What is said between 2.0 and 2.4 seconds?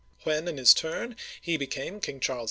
Charles V.